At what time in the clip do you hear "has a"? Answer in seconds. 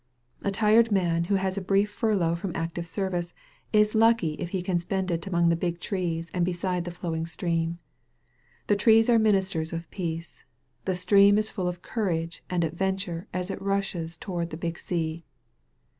1.35-1.61